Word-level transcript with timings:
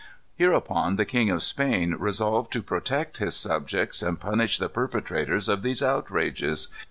"Hereupon 0.35 0.95
the 0.95 1.05
King 1.05 1.29
of 1.29 1.43
Spain 1.43 1.93
resolved 1.93 2.51
to 2.53 2.63
protect 2.63 3.19
his 3.19 3.35
subjects 3.35 4.01
and 4.01 4.19
punish 4.19 4.57
the 4.57 4.67
perpetrators 4.67 5.47
of 5.47 5.61
these 5.61 5.83
outrages. 5.83 6.69